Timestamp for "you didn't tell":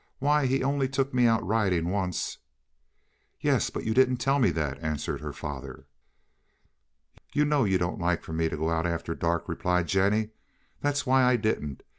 3.85-4.39